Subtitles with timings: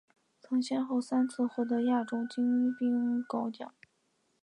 [0.41, 3.71] 曾先后三次获得亚洲金冰镐奖。